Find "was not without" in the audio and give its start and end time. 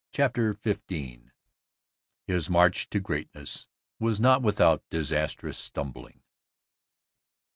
3.99-4.83